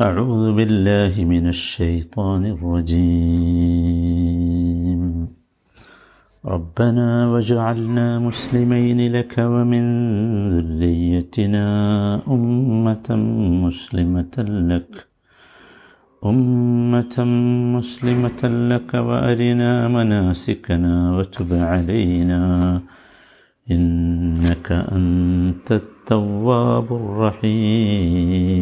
[0.00, 3.00] أعوذ بالله من الشيطان الرجيم.
[6.44, 9.84] ربنا واجعلنا مسلمين لك ومن
[10.56, 11.66] ذريتنا
[12.28, 13.08] أمة
[13.66, 14.36] مسلمة
[14.70, 15.06] لك.
[16.24, 17.24] أمة
[17.76, 22.80] مسلمة لك وأرنا مناسكنا وتب علينا.
[23.70, 28.60] إنك أنت التواب الرحيم.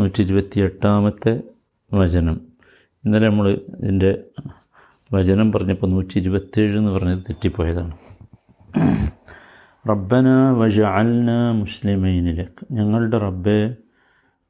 [0.00, 1.42] നൂറ്റി ഇരുപത്തി എട്ടാമത്തെ
[1.94, 2.40] വചനം.
[3.04, 4.24] ഇന്നലെ നമ്മൾ ഇതിന്റെ
[5.12, 7.92] വചനം പറഞ്ഞപ്പോൾ നൂറ്റി ഇരുപത്തേഴ് എന്ന് പറഞ്ഞത് തെറ്റിപ്പോയതാണ്.
[9.88, 13.76] റബ്ബന വജ അൽന മുസ്ലിമൈനിലക്ക് ഞങ്ങളുടെ റബ്ബെ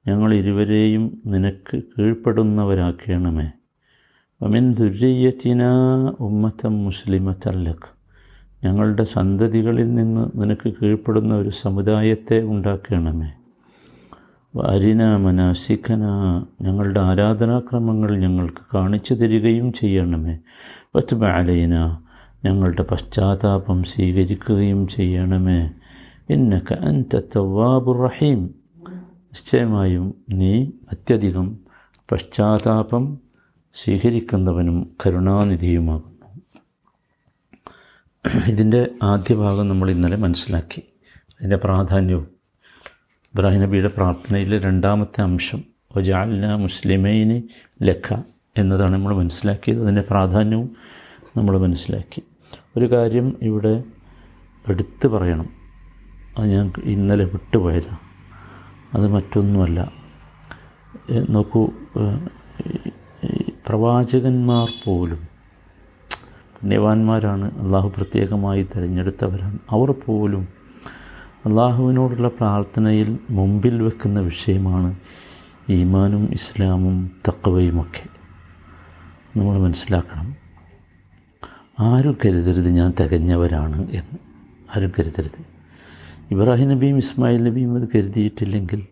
[0.09, 3.51] ഞങ്ങൾ ഇരുവരെയും നിനക്ക് കീഴ്പ്പെടുന്നവരാക്കണമേ.
[4.43, 5.63] വമിൻ ദുര്യത്തിന
[6.21, 7.89] ഉമ്മത്തം മുസ്ലിമത്തല്ലക്ക്
[8.67, 13.33] ഞങ്ങളുടെ സന്തതികളിൽ നിന്ന് നിനക്ക് കീഴ്പ്പെടുന്ന ഒരു സമുദായത്തെ ഉണ്ടാക്കണമേ.
[14.61, 16.07] അരിന മനാസിക്കന
[16.63, 20.39] ഞങ്ങളുടെ ആരാധനാക്രമങ്ങൾ ഞങ്ങൾക്ക് കാണിച്ചു തരികയും ചെയ്യണമേ.
[20.97, 21.99] വത്തുബ അലൈന.
[22.45, 25.71] ഞങ്ങളുടെ പശ്ചാത്താപം സ്വീകരിക്കുകയും ചെയ്യണമേ.
[26.31, 27.17] ഇന്നക അൻത
[28.07, 28.55] റഹീം.
[29.09, 31.59] നിശ്ചയമായും നീ അത്യധികം
[32.13, 33.19] പശ്ചാത്താപം
[33.75, 36.41] സ്വീകരിക്കുന്നവനും കരുണാനിധിയുമാകുന്നു.
[38.47, 40.83] ഇതിന്റെ ആദ്യ ഭാഗം നമ്മൾ ഇന്നലെ മനസ്സിലാക്കി.
[41.33, 42.34] അതിന്റെ പ്രാധാന്യവും
[43.35, 45.65] ഇബ്രാഹിം നബിയുടെ പ്രാർത്ഥനയിലെ രണ്ടാമത്തെ അംശം
[45.97, 47.43] ഒജാലിന മുസ്ലിമൈന്
[47.83, 48.23] ലഖ
[48.59, 49.83] എന്നതാണ് നമ്മൾ മനസ്സിലാക്കിയത്.
[49.83, 50.71] അതിന്റെ പ്രാധാന്യവും
[51.37, 52.23] നമ്മൾ മനസ്സിലാക്കി.
[52.77, 53.83] ഒരു കാര്യം ഇവിടെ
[54.69, 55.49] എടുത്തു പറയണം.
[56.39, 57.99] അത് ഞാൻ ഇന്നലെ വിട്ടുപോയതാണ്
[58.95, 59.93] അത് മറ്റൊന്നുമല്ല.
[61.31, 61.69] നോക്കൂ
[63.67, 65.23] പ്രവാചകന്മാർ പോലും
[66.61, 67.59] പുണ്യവാന്മാരാണ്.
[67.59, 69.59] അള്ളാഹു പ്രത്യേകമായി തിരഞ്ഞെടുത്തവരാണ്.
[69.71, 70.64] അവർ പോലും
[71.47, 74.97] അള്ളാഹുവിനോടുള്ള പ്രാർത്ഥനയിൽ മുമ്പിൽ വെക്കുന്ന വിഷയമാണ്
[75.71, 78.09] ഈമാനും ഇസ്ലാമും തക്കവയുമൊക്കെ
[79.39, 80.37] നമ്മൾ മനസ്സിലാക്കണം.
[81.81, 84.19] ആരും കരുതരുത് ഞാൻ തികഞ്ഞവരാണ് എന്ന്.
[84.77, 85.45] ആരും കരുതരുത്.
[86.31, 88.87] ഇബ്രാഹിം നബിയും ഇസ്മായിൽ നബിയും അത് കരുതിയിട്ടില്ലെങ്കിൽ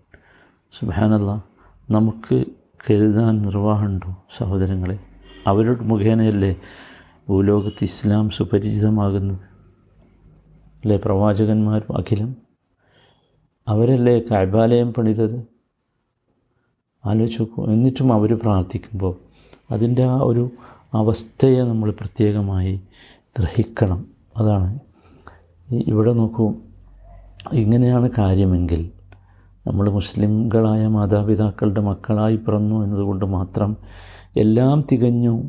[0.80, 1.44] സുബാനല്ല
[1.90, 2.44] നമുക്ക്
[2.90, 4.98] കരുതാൻ നിർവാഹമുണ്ടോ സഹോദരങ്ങളെ?
[5.46, 6.56] അവരുടെ മുഖേനയല്ലേ
[7.28, 9.51] ഭൂലോകത്ത് ഇസ്ലാം സുപരിചിതമാകുന്നത്?
[10.84, 10.96] അല്ലേ?
[11.04, 12.36] പ്രവാചകന്മാരും അഖിലം.
[13.68, 15.44] അവരല്ലേ കൈബാലയം പണിതത്?
[17.04, 17.72] ആലോചിച്ച് നോക്കൂ.
[17.72, 19.16] എന്നിട്ടും അവർ പ്രാർത്ഥിക്കുമ്പോൾ
[19.70, 20.50] അതിന്റെ ആ ഒരു
[20.94, 22.80] അവസ്ഥയെ നമ്മൾ പ്രത്യേകമായി
[23.38, 24.06] ഗ്രഹിക്കണം.
[24.36, 24.78] അതാണ്.
[25.72, 26.54] ഇവിടെ നോക്കൂ.
[27.52, 28.90] ഇങ്ങനെയാണ് കാര്യമെങ്കിൽ
[29.66, 33.76] നമ്മൾ മുസ്ലിംകളായ മാതാപിതാക്കളുടെ മക്കളായി പിറന്നു എന്നതുകൊണ്ട് മാത്രം
[34.36, 35.42] എല്ലാം തികഞ്ഞു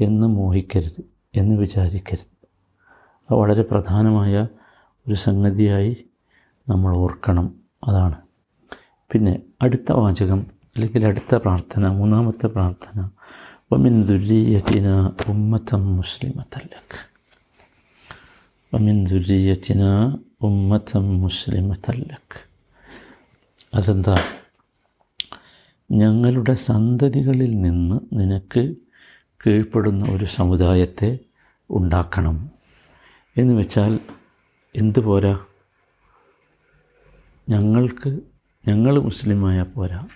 [0.00, 1.04] എന്ന് മോഹിക്കരുത്
[1.34, 2.30] എന്ന് വിചാരിക്കരുത്.
[3.34, 4.48] വളരെ പ്രധാനമായ
[5.10, 6.04] ഒരു സംഗതിയായി
[6.68, 7.54] നമ്മൾ ഓർക്കണം.
[7.88, 8.14] അതാണ്.
[9.12, 13.08] പിന്നെ അടുത്ത വാചകം അല്ലെങ്കിൽ അടുത്ത പ്രാർത്ഥന മൂന്നാമത്തെ പ്രാർത്ഥന.
[13.72, 17.10] വമിൻ ദുരീയത്തിന ഉമ്മത്തം മുസ്ലിമത്തല്ലക്ക്
[18.74, 19.82] വമിൻ ദുരീയത്തിന
[20.42, 22.48] ഉമ്മത്തം മുസ്ലിമത്തല്ലക്ക്
[23.76, 24.14] അതെന്താ?
[25.92, 28.76] ഞങ്ങളുടെ സന്തതികളിൽ നിന്ന് നിനക്ക്
[29.46, 31.18] കീഴ്പ്പെടുന്ന ഒരു സമുദായത്തെ
[31.70, 32.50] ഉണ്ടാക്കണം.
[33.36, 33.98] എന്ന് വെച്ചാൽ
[34.76, 35.38] എന്ത് പോരാ
[37.48, 38.20] ഞങ്ങൾക്ക്
[38.68, 40.08] ഞങ്ങൾ മുസ്ലിമായ പോരാ.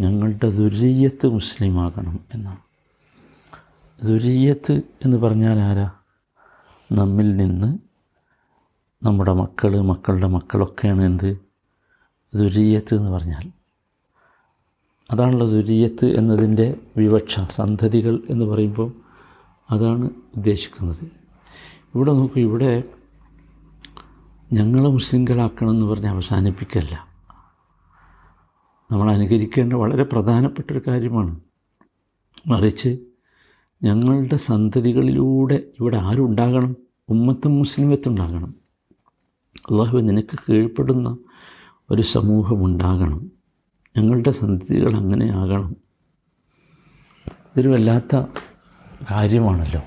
[0.00, 2.58] ഞങ്ങളുടെ ദുരീയത്ത് മുസ്ലിമാകണം എന്നാണ്.
[4.06, 4.72] ദുരീയത്ത്
[5.04, 5.90] എന്ന് പറഞ്ഞാൽ ആരാ?
[6.92, 7.78] നമ്മിൽ നിന്ന്
[9.02, 11.38] നമ്മുടെ മക്കൾ മക്കളുടെ മക്കളൊക്കെയാണ് എന്ത്?
[12.34, 13.50] ദുരീയത്ത് എന്ന് പറഞ്ഞാൽ.
[15.10, 18.92] അതാണല്ലോ ദുരീയത്ത് എന്നതിന്റെ വിവക്ഷ സന്തതികൾ എന്ന് പറയുമ്പോൾ
[19.70, 21.04] അതാണ് ഉദ്ദേശിക്കുന്നത്.
[21.94, 22.84] ഇവിടെ നോക്കൂ ഇവിടെ
[24.54, 27.08] ഞങ്ങളെ മുസ്ലിംകളാക്കണമെന്ന് എന്ന് പറഞ്ഞ് അവസാനിപ്പിക്കല്ല.
[28.92, 31.40] നമ്മൾ അനുകരിക്കേണ്ട വളരെ പ്രധാനപ്പെട്ടൊരു കാര്യമാണ്.
[32.46, 32.98] മറിച്ച്
[33.82, 36.76] ഞങ്ങളുടെ സന്തതികളിലൂടെ ഇവിടെ ആരുണ്ടാകണം?
[37.08, 38.54] ഉമ്മത്തും മുസ്ലിമത്തുണ്ടാകണം.
[39.70, 41.18] അള്ളാഹു നിനക്ക് കീഴ്പ്പെടുന്ന
[41.90, 43.30] ഒരു സമൂഹമുണ്ടാകണം.
[43.96, 45.76] ഞങ്ങളുടെ സന്തതികൾ അങ്ങനെ ആകണം.
[47.28, 48.16] ഇതൊരു വല്ലാത്ത
[49.10, 49.80] കാര്യമാണല്ലോ.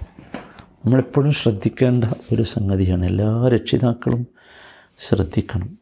[0.85, 3.05] നമ്മളെപ്പോഴും ശ്രദ്ധിക്കേണ്ട ഒരു സംഗതിയാണ്.
[3.05, 4.36] എല്ലാ രക്ഷിതാക്കളും
[4.99, 5.79] ശ്രദ്ധിക്കണം.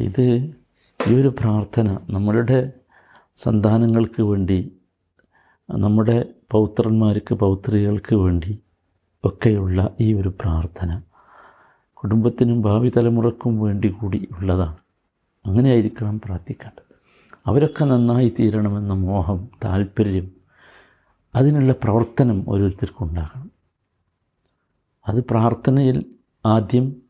[0.00, 0.54] ഇത്
[1.08, 2.72] ഈ ഒരു പ്രാർത്ഥന നമ്മളുടെ
[3.36, 4.72] സന്താനങ്ങൾക്ക് വേണ്ടി
[5.70, 8.58] നമ്മുടെ പൗത്രന്മാർക്ക് പൗത്രികൾക്ക് വേണ്ടി
[9.24, 11.00] ഒക്കെയുള്ള ഈ ഒരു പ്രാർത്ഥന
[11.92, 14.76] കുടുംബത്തിനും ഭാവി തലമുറക്കും വേണ്ടി കൂടി ഉള്ളതാണ്.
[15.46, 16.94] അങ്ങനെ ആയിരിക്കണം പ്രാർത്ഥിക്കേണ്ടത്.
[17.46, 20.30] അവരൊക്കെ നന്നായി തീരണമെന്ന മോഹം താല്പര്യം
[21.34, 23.50] അതിനുള്ള പ്രവർത്തനം ഓരോരുത്തർക്കും ഉണ്ടാകണം.
[25.08, 26.04] അത് പ്രാർത്ഥനയിൽ
[26.46, 27.05] ആദ്യം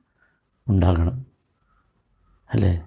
[0.69, 1.27] ഉണ്ടാകണം.
[2.55, 2.83] അല്ലേ?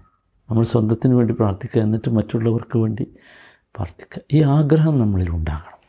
[0.50, 3.08] നമ്മൾ സ്വന്തത്തിന് വേണ്ടി പ്രാർത്ഥിക്കുക എന്നിട്ട് മറ്റുള്ളവർക്ക് വേണ്ടി
[3.76, 4.22] പ്രാർത്ഥിക്കുക.
[4.34, 5.80] ഈ ആഗ്രഹം നമ്മളിൽ ഉണ്ടാകണം.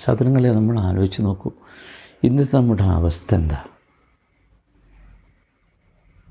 [0.00, 1.50] സാധനങ്ങളെ നമ്മൾ ആലോചിച്ച് നോക്കൂ.
[2.22, 3.64] ഇന്നത്തെ നമ്മുടെ അവസ്ഥ എന്താ?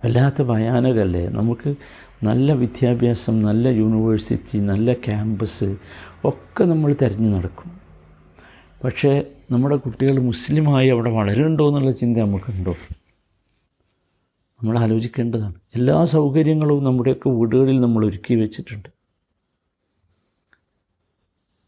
[0.06, 1.30] വല്ലാത്ത ഭയാനകല്ലേ?
[1.30, 1.76] നമുക്ക്
[2.24, 5.78] നല്ല വിദ്യാഭ്യാസം നല്ല യൂണിവേഴ്സിറ്റി നല്ല ക്യാമ്പസ്
[6.26, 7.72] ഒക്കെ നമ്മൾ തിരഞ്ഞു നടക്കും.
[8.84, 12.76] പക്ഷേ നമ്മുടെ കുട്ടികൾ മുസ്ലിമായി അവിടെ വളരുന്നുണ്ടോ എന്നുള്ള ചിന്ത നമുക്കുണ്ടോ?
[14.64, 18.90] നമ്മൾ ആലോചിക്കേണ്ടതാണ് എല്ലാ സൗകര്യങ്ങളും നമ്മുടെയൊക്കെ വീടുകളിൽ നമ്മൾ ഒരുക്കി വെച്ചിട്ടുണ്ട്.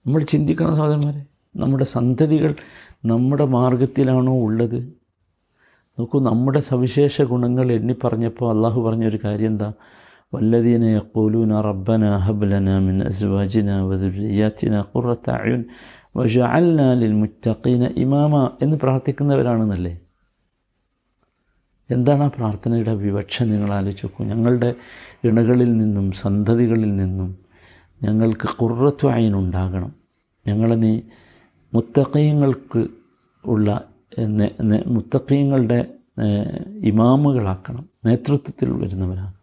[0.05, 1.21] നമ്മൾ ചിന്തിക്കണം സഹോദരന്മാരെ
[1.55, 2.51] നമ്മുടെ സന്തതികൾ
[3.11, 4.77] നമ്മുടെ മാർഗത്തിലാണോ ഉള്ളത്?
[5.97, 9.69] നോക്കൂ നമ്മുടെ സവിശേഷ ഗുണങ്ങൾ എണ്ണി പറഞ്ഞപ്പോൾ അള്ളാഹു പറഞ്ഞൊരു കാര്യം എന്താ?
[10.33, 15.61] വല്ലദീന യഖൂലൂന റബ്ബന ഹബ്ലന മിൻ അസ്വാജിന വദുരിയാത്തിന ഖുറത്ത അയുൻ
[16.19, 18.33] വജഅൽന ലിൽ മുത്തഖീന ഇമാമ
[18.63, 19.93] എന്ന് പ്രാർത്ഥിക്കുന്നവരാണെന്നല്ലേ?
[21.89, 24.75] എന്താണ് ആ പ്രാർത്ഥനയുടെ വിവക്ഷ നിങ്ങൾ ആലോചിച്ച് നോക്കൂ ഞങ്ങളുടെ
[25.23, 27.37] ഇണകളിൽ നിന്നും സന്തതികളിൽ നിന്നും
[28.03, 29.95] ഞങ്ങൾക്ക് കുറത്തു അയിനുണ്ടാകണം
[30.47, 31.01] ഞങ്ങളെ നീ
[31.73, 32.87] മുത്തക്കയങ്ങൾക്ക്
[33.45, 33.87] ഉള്ള
[34.87, 35.93] മുത്തക്കയങ്ങളുടെ
[36.83, 37.89] ഇമാമുകളാക്കണം.
[38.05, 39.33] നേതൃത്വത്തിൽ വരുന്നവരാണ്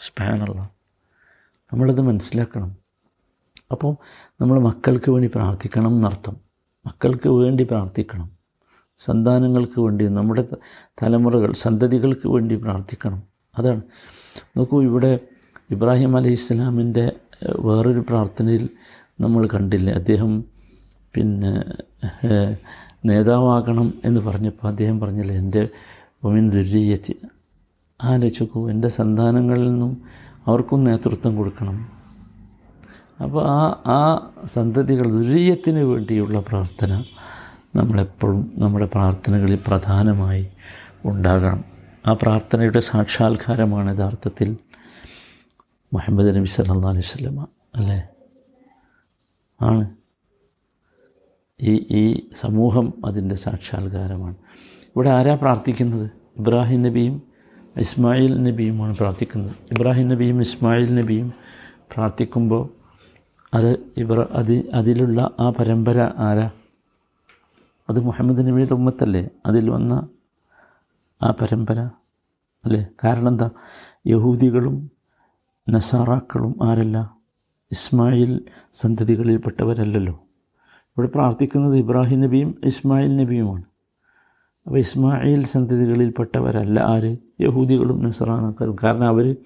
[0.00, 0.68] സ്പാനുള്ള
[1.72, 2.76] നമ്മളത് മനസ്സിലാക്കണം.
[3.70, 3.96] അപ്പോൾ
[4.40, 6.36] നമ്മൾ മക്കൾക്ക് വേണ്ടി പ്രാർത്ഥിക്കണം എന്നർത്ഥം.
[6.86, 8.43] മക്കൾക്ക് വേണ്ടി പ്രാർത്ഥിക്കണം.
[8.98, 10.44] സന്താനങ്ങൾക്ക് വേണ്ടി നമ്മുടെ
[11.02, 13.22] തലമുറകൾ സന്തതികൾക്ക് വേണ്ടി പ്രാർത്ഥിക്കണം.
[13.58, 13.82] അതാണ്.
[14.56, 15.20] നോക്കൂ ഇവിടെ
[15.70, 17.12] ഇബ്രാഹിം അലൈഹി ഇസ്ലാമിന്റെ
[17.60, 18.68] വേറൊരു പ്രാർത്ഥനയിൽ
[19.20, 19.92] നമ്മൾ കണ്ടില്ലേ?
[19.92, 20.44] അദ്ദേഹം
[21.14, 21.64] പിന്നെ
[23.04, 25.68] നേതാവാകണം എന്ന് പറഞ്ഞപ്പോൾ അദ്ദേഹം പറഞ്ഞില്ലേ എന്റെ
[26.24, 27.16] ഒമിൻ ദുരീയത്തി
[28.02, 30.02] ആലോചിക്കൂ എന്റെ സന്താനങ്ങളിൽ നിന്നും
[30.46, 31.94] അവർക്കും നേതൃത്വം കൊടുക്കണം.
[33.22, 37.04] അപ്പോൾ ആ ആ സന്തതികൾ ദുരീയത്തിന് വേണ്ടിയുള്ള പ്രാർത്ഥന
[37.74, 40.48] നമ്മളെപ്പോഴും നമ്മുടെ പ്രാർത്ഥനകളിൽ പ്രധാനമായി
[41.04, 41.64] ഉണ്ടാകണം.
[42.06, 44.56] ആ പ്രാർത്ഥനയുടെ സാക്ഷാത്കാരമാണ് യഥാർത്ഥത്തിൽ
[45.92, 48.08] മുഹമ്മദ് നബി സല്ലാ അലൈഹി സ്വലമ അല്ലേ?
[49.62, 49.90] ആണ്.
[51.60, 54.34] ഈ ഈ സമൂഹം അതിന്റെ സാക്ഷാത്കാരമാണ്.
[54.86, 56.10] ഇവിടെ ആരാ പ്രാർത്ഥിക്കുന്നത്?
[56.36, 57.22] ഇബ്രാഹിം നബിയും
[57.76, 59.56] ഇസ്മായിൽ നബിയുമാണ് പ്രാർത്ഥിക്കുന്നത്.
[59.70, 61.32] ഇബ്രാഹിം നബിയും ഇസ്മായിൽ നബിയും
[61.94, 62.68] പ്രാർത്ഥിക്കുമ്പോൾ
[63.54, 66.50] അത് ഇബ്ര അതി അതിലുള്ള ആ പരമ്പര ആരാ?
[67.88, 69.28] അത് മുഹമ്മദ് നബിയുടെ ഉമ്മത്തല്ലേ?
[69.46, 70.08] അതിൽ വന്ന
[71.22, 71.78] ആ പരമ്പര
[72.64, 72.86] അല്ലേ?
[73.04, 73.50] കാരണം എന്താ
[74.06, 74.90] യഹൂദികളും
[75.70, 77.16] നസാറാക്കളും ആരല്ല?
[77.72, 78.40] ഇസ്മായിൽ
[78.74, 80.14] സന്തതികളിൽപ്പെട്ടവരല്ലല്ലോ.
[80.96, 83.64] ഇവിടെ പ്രാർത്ഥിക്കുന്നത് ഇബ്രാഹിം നബിയും ഇസ്മായിൽ നബിയുമാണ്.
[84.66, 87.16] അപ്പോൾ ഇസ്മായിൽ സന്തതികളിൽപ്പെട്ടവരല്ല ആര്?
[87.40, 89.36] യഹൂദികളും നസറാനാക്കാരും കാരണം അവർ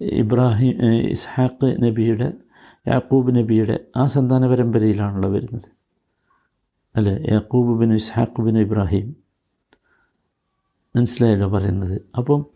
[0.00, 0.74] ഇബ്രാഹിം
[1.16, 2.32] ഇസ്ഹാഖ് നബിയുടെ
[2.88, 5.81] യാക്കൂബ് നബിയുടെ ആ സന്താന പരമ്പരയിലാണല്ലോ വരുന്നത്.
[6.96, 9.16] അല്ലേ യാക്കൂബ് ബിൻ ഇസ്ഹാഖ് ബിൻ ഇബ്രാഹിം.
[10.96, 12.02] മനസ്സിലായല്ലോ പറയുന്നത്.
[12.18, 12.46] അപ്പം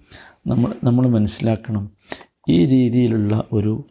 [0.46, 1.90] നമ്മൾ നമ്മൾ മനസ്സിലാക്കണം
[2.48, 3.84] ഈ രീതിയിലുള്ള ഒരു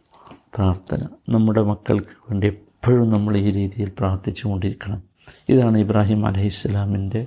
[0.54, 5.02] പ്രാർത്ഥന നമ്മുടെ മക്കൾക്ക് വേണ്ടി എപ്പോഴും നമ്മൾ ഈ രീതിയിൽ പ്രാർത്ഥിച്ചു കൊണ്ടിരിക്കണം.
[5.48, 7.26] ഇതാണ് ഇബ്രാഹിം അലഹി ഇസ്ലാമിന്റെ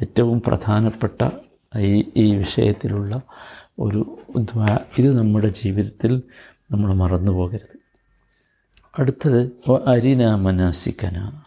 [0.00, 1.28] ഏറ്റവും പ്രധാനപ്പെട്ട
[1.78, 3.22] ഈ ഈ വിഷയത്തിലുള്ള
[3.78, 4.18] ഒരു
[4.98, 6.22] ഇത് നമ്മുടെ ജീവിതത്തിൽ
[6.70, 7.78] നമ്മൾ മറന്നു പോകരുത്.
[8.98, 9.50] അടുത്തത്
[9.86, 11.40] അരിന മനാസിക്കന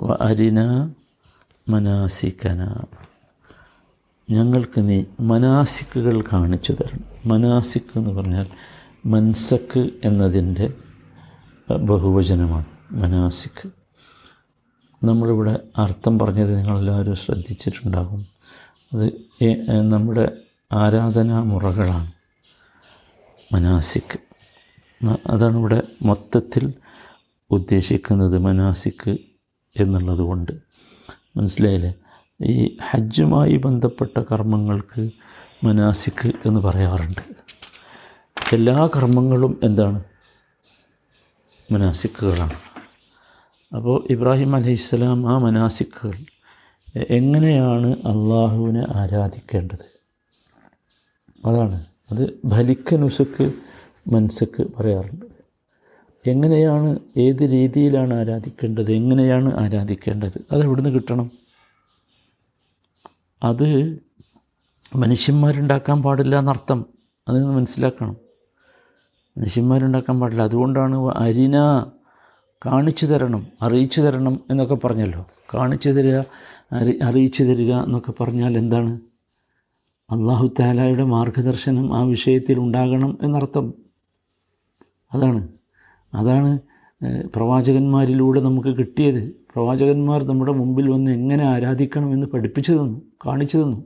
[0.00, 0.60] അരിന
[1.68, 2.76] മനാസിക്കന
[4.30, 7.28] ഞങ്ങൾക്ക് നീ മനാസിക്കുകൾ കാണിച്ചു തരണം.
[7.28, 8.46] മനാസിക്ക് എന്ന് പറഞ്ഞാൽ
[9.06, 10.72] മൻസക്ക് എന്നതിന്റെ
[11.76, 12.64] ബഹുവചനമാണ്.
[12.92, 13.68] മനാസിക്ക്
[15.06, 18.26] നമ്മളിവിടെ അർത്ഥം പറഞ്ഞത് നിങ്ങളെല്ലാവരും ശ്രദ്ധിച്ചിട്ടുണ്ടാകും.
[18.94, 19.12] അത്
[19.92, 20.36] നമ്മുടെ
[20.72, 22.12] ആരാധനാ മുറകളാണ്
[23.54, 24.18] മനാസിക്ക്
[25.30, 26.74] അതാണ് ഇവിടെ മൊത്തത്തിൽ
[27.50, 29.31] ഉദ്ദേശിക്കുന്നത് മനാസിക്ക്
[29.80, 30.52] എന്നുള്ളത് കൊണ്ട്
[31.36, 31.94] മനസ്സിലായില്ലേ?
[32.42, 35.10] ഈ ഹജ്ജുമായി ബന്ധപ്പെട്ട കർമ്മങ്ങൾക്ക്
[35.64, 37.20] മനാസിക്ക് എന്ന് പറയാറുണ്ട്.
[38.52, 40.04] എല്ലാ കർമ്മങ്ങളും എന്താണ്?
[41.72, 42.52] മനാസിക്കുകളാണ്.
[43.76, 46.24] അപ്പോൾ ഇബ്രാഹിം അലൈഹിസ്സലാം ആ മനാസിക്കുകൾ
[47.10, 49.92] എങ്ങനെയാണ് അള്ളാഹുവിനെ ആരാധിക്കേണ്ടത്?
[51.46, 51.84] അതാണ്.
[52.10, 53.52] അത് ഭലിക്ക നുസക്ക്
[54.08, 55.31] മനസ്സക്ക് പറയാറുണ്ട്.
[56.26, 61.30] എങ്ങനെയാണ് ഏത് രീതിയിലാണ് ആരാധിക്കേണ്ടത് എങ്ങനെയാണ് ആരാധിക്കേണ്ടത് അത് എവിടുന്ന് കിട്ടണം?
[63.42, 63.98] അത്
[64.96, 66.84] മനുഷ്യന്മാരുണ്ടാക്കാൻ പാടില്ല എന്നർത്ഥം.
[67.28, 68.16] അത് മനസ്സിലാക്കണം.
[69.38, 70.42] മനുഷ്യന്മാരുണ്ടാക്കാൻ പാടില്ല.
[70.42, 71.60] അതുകൊണ്ടാണ് അരിന
[72.66, 75.26] കാണിച്ചു തരണം അറിയിച്ചു തരണം എന്നൊക്കെ പറഞ്ഞല്ലോ.
[75.54, 76.18] കാണിച്ചു തരിക
[76.72, 79.00] അറി അറിയിച്ചു തരിക എന്നൊക്കെ പറഞ്ഞാൽ എന്താണ്?
[80.10, 83.74] അള്ളാഹു താലായുടെ മാർഗദർശനം ആ വിഷയത്തിൽ ഉണ്ടാകണം എന്നർത്ഥം.
[85.14, 85.48] അതാണ്.
[86.14, 86.58] അതാണ്
[87.34, 89.28] പ്രവാചകന്മാരിലൂടെ നമുക്ക് കിട്ടിയത്.
[89.54, 93.84] പ്രവാചകന്മാർ നമ്മുടെ മുമ്പിൽ വന്ന് എങ്ങനെ ആരാധിക്കണമെന്ന് പഠിപ്പിച്ചു തന്നു കാണിച്ചു തന്നു.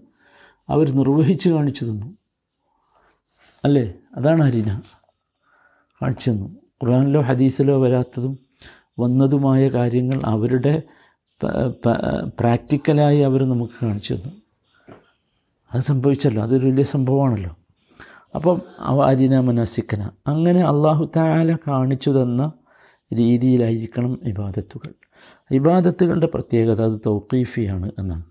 [0.68, 2.06] അവർ നിർവഹിച്ച് കാണിച്ചു തന്നു.
[3.64, 3.95] അല്ലേ?
[4.16, 4.80] അതാണ് അരിന
[6.02, 6.47] കാണിച്ചു തന്നു.
[6.47, 8.38] ഖുർആാനിലോ ഹദീസിലോ വരാത്തതും
[8.99, 10.83] വന്നതുമായ കാര്യങ്ങൾ അവരുടെ
[12.40, 14.33] പ്രാക്ടിക്കലായി അവർ നമുക്ക് കാണിച്ചു തന്നു.
[15.75, 16.42] അത് സംഭവിച്ചല്ലോ.
[16.42, 17.56] അതൊരു വലിയ സംഭവമാണല്ലോ.
[18.35, 22.52] അപ്പം അവ അരിന മനസ്സിക്കന അങ്ങനെ അള്ളാഹു താല കാണിച്ചു തന്ന
[23.14, 24.95] രീതിയിലായിരിക്കണം ഇബാദത്തുകൾ.
[25.50, 28.25] ഇബാദത്തുകളുടെ പ്രത്യേകത അത് തൗക്കീഫിയാണ് എന്നാണ്.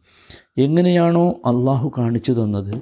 [0.57, 2.81] എങ്ങനെയാണോ അള്ളാഹു കാണിച്ചു തന്നത്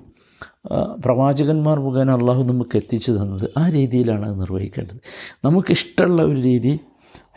[1.06, 4.96] പ്രവാചകന്മാർ മുഖേന അള്ളാഹു നമുക്ക് എത്തിച്ചു തന്നത് ആ രീതിയിലാണ് അത് നിർവഹിക്കേണ്ടത്.
[5.46, 6.80] നമുക്കിഷ്ടമുള്ള ഒരു രീതി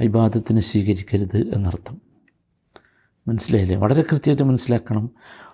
[0.01, 2.01] ഇബാദത്തിന് സ്വീകരിക്കരുത് എന്നർത്ഥം.
[3.29, 3.77] മനസ്സിലായില്ലേ?
[3.77, 5.11] വളരെ കൃത്യമായിട്ട് മനസ്സിലാക്കണം.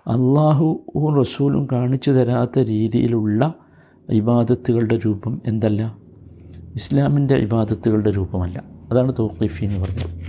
[0.06, 0.84] അള്ളാഹു
[1.20, 3.54] റസൂലും കാണിച്ചു തരാത്ത രീതിയിലുള്ള
[4.10, 5.98] ഇബാദത്തുകളുടെ രൂപം എന്തല്ല?
[6.74, 8.62] ഇസ്ലാമിന്റെ ഇബാദത്തുകളുടെ രൂപമല്ല.
[8.92, 10.22] അതാണ് തോക്കീഫി എന്ന് പറഞ്ഞത്.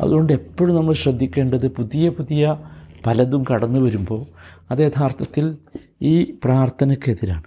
[0.00, 2.58] അതുകൊണ്ട് എപ്പോഴും നമ്മൾ ശ്രദ്ധിക്കേണ്ടത് പുതിയ പുതിയ
[3.06, 4.26] പലതും കടന്നു വരുമ്പോൾ
[4.70, 5.56] അത് യഥാർത്ഥത്തിൽ
[6.02, 7.42] ഈ പ്രാർത്ഥനയ്ക്കെതിരാണ്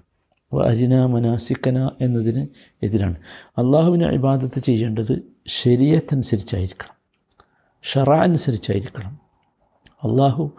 [0.63, 2.48] അരിന മനാസിക്കന എന്നതിന്
[2.84, 3.15] എതിരാണ്.
[3.58, 6.94] അള്ളാഹുവിനെ ഇബാദത്ത് ചെയ്യേണ്ടത് ശരീരത്തനുസരിച്ചായിരിക്കണം
[7.84, 9.23] ഷറ അനുസരിച്ചായിരിക്കണം.
[10.03, 10.51] അള്ളാഹു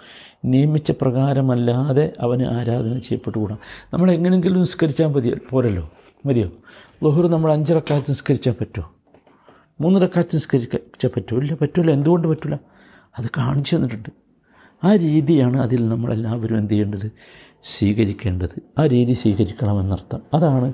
[0.45, 3.57] നിയമിച്ച പ്രകാരമല്ലാതെ അവന് ആരാധന ചെയ്യപ്പെട്ടുകൂടാ.
[3.93, 5.91] നമ്മൾ എങ്ങനെങ്കിലും നിസ്കരിച്ചാൽ മതി പോരല്ലോ?
[6.27, 6.51] മതിയോ?
[7.05, 8.93] ലഹുർ നമ്മൾ അഞ്ചിറക്കാലത്ത് നിസ്കരിച്ചാൽ പറ്റുമോ
[9.81, 12.59] മൂന്ന് റക്കാത്ത് നിസ്കരിച്ചാൽ പറ്റുമോ ഇല്ല പറ്റില്ല എന്തുകൊണ്ട് പറ്റില്ല
[13.19, 14.09] അത് കാണിച്ചു തന്നിട്ടുണ്ട്.
[14.85, 17.11] ആ രീതിയാണ് അതിൽ നമ്മളെല്ലാവരും എന്ത് ചെയ്യേണ്ടത്?
[17.65, 18.63] സ്വീകരിക്കേണ്ടത്.
[18.79, 20.21] ആ രീതി സ്വീകരിക്കണമെന്നർത്ഥം.
[20.35, 20.73] അതാണ്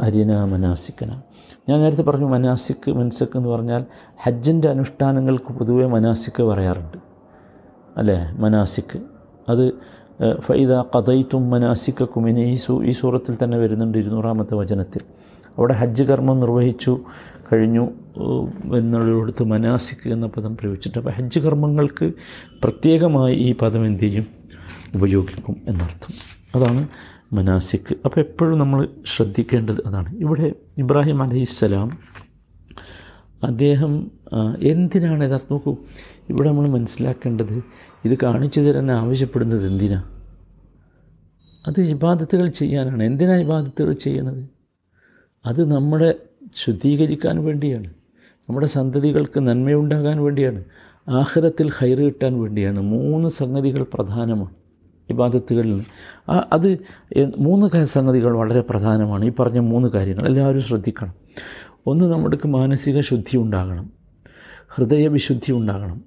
[0.00, 1.20] അരിന മനാസിക്കന
[1.68, 3.84] ഞാൻ നേരത്തെ പറഞ്ഞു മനാസിക്ക് മൻസക്ക് എന്ന് പറഞ്ഞാൽ
[4.22, 7.07] ഹജ്ജിന്റെ അനുഷ്ഠാനങ്ങൾക്ക് പൊതുവെ മനാസിക്ക് പറയാറുണ്ട്.
[7.98, 8.32] അല്ലേ?
[8.38, 8.98] മനാസിക്ക്
[9.48, 9.64] അത്
[10.40, 15.02] ഫൈദ കഥയിത്തും മനാസിക്കും ഇനി ഈ സൂ ഈ സൂറത്തിൽ തന്നെ വരുന്നുണ്ട് ഇരുന്നൂറാമത്തെ വചനത്തിൽ.
[15.58, 17.00] അവിടെ ഹജ്ജ് കർമ്മം നിർവഹിച്ചു
[17.52, 17.84] കഴിഞ്ഞു
[18.78, 22.12] എന്നുള്ളിടത്ത് മനാസിക്ക് എന്ന പദം പ്രയോഗിച്ചിട്ട് അപ്പോൾ ഹജ്ജ് കർമ്മങ്ങൾക്ക്
[22.62, 24.26] പ്രത്യേകമായി ഈ പദം എന്ത് ചെയ്യും?
[24.94, 26.14] ഉപയോഗിക്കും എന്നർത്ഥം.
[26.54, 26.88] അതാണ്
[27.32, 30.16] മനാസിക്ക് അപ്പോൾ എപ്പോഴും നമ്മൾ ശ്രദ്ധിക്കേണ്ടത് അതാണ്.
[30.16, 31.98] ഇവിടെ ഇബ്രാഹിം അലൈഹിസ്സലാം
[33.44, 34.10] അദ്ദേഹം
[34.62, 35.76] എന്തിനാണ് യഥാർത്ഥം നോക്കൂ
[36.28, 37.62] ഇവിടെ നമ്മൾ മനസ്സിലാക്കേണ്ടത്
[38.04, 40.04] ഇത് കാണിച്ചു തരാൻ ആവശ്യപ്പെടുന്നത് എന്തിനാ?
[41.66, 43.02] അത് ഇബാദത്തുകൾ ചെയ്യാനാണ്.
[43.02, 44.48] എന്തിനാണ് ഇബാദത്തുകൾ ചെയ്യണത്?
[45.46, 46.14] അത് നമ്മുടെ
[46.64, 47.86] ശുദ്ധീകരിക്കാൻ വേണ്ടിയാണ്.
[48.48, 50.64] നമ്മുടെ സന്തതികൾക്ക് നന്മയുണ്ടാകാൻ വേണ്ടിയാണ്.
[51.08, 52.80] ആഹ്റത്തിൽ ഹൈർ കിട്ടാൻ വേണ്ടിയാണ്.
[52.80, 54.54] മൂന്ന് സംഗതികൾ പ്രധാനമാണ്
[55.10, 55.84] ഇബാദത്തുകളിൽ
[56.52, 56.78] അത്
[57.38, 59.24] മൂന്ന് സംഗതികൾ വളരെ പ്രധാനമാണ്.
[59.24, 61.14] ഈ പറഞ്ഞ മൂന്ന് കാര്യങ്ങൾ എല്ലാവരും ശ്രദ്ധിക്കണം.
[61.88, 63.92] ഒന്ന് നമ്മുടെ മാനസിക ശുദ്ധി ഉണ്ടാകണം.
[64.68, 66.04] ഹൃദയവിശുദ്ധി ഉണ്ടാകണം.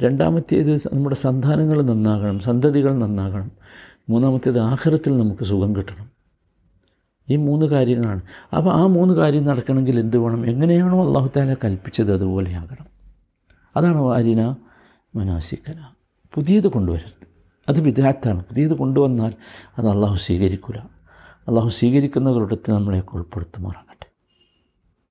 [0.00, 3.50] രണ്ടാമത്തേത് നമ്മുടെ സന്താനങ്ങൾ നന്നാകണം സന്തതികൾ നന്നാകണം.
[4.08, 6.10] മൂന്നാമത്തേത് ആഹാരത്തിൽ നമുക്ക് സുഖം കിട്ടണം.
[7.30, 8.20] ഈ മൂന്ന് കാര്യങ്ങളാണ്.
[8.56, 10.46] അപ്പോൾ ആ മൂന്ന് കാര്യം നടക്കണമെങ്കിൽ എന്ത് വേണം?
[10.46, 12.86] എങ്ങനെയാണോ അള്ളാഹുത്താല കൽപ്പിച്ചത് അതുപോലെ ആകണം.
[13.76, 14.54] അതാണ് വാരിന
[15.16, 15.80] മനാസിക്കന.
[16.34, 17.26] പുതിയത് കൊണ്ടുവരരുത്.
[17.68, 19.32] അത് വിദാത്താണ് പുതിയത് കൊണ്ടുവന്നാൽ
[19.78, 20.90] അത് അള്ളാഹു സ്വീകരിക്കില്ല
[21.48, 23.89] അള്ളാഹു സ്വീകരിക്കുന്നവരുടെ നമ്മളെയൊക്കെ ഉൾപ്പെടുത്തുമാറാണ്